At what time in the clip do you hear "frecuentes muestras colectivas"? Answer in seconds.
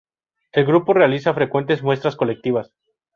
1.35-2.73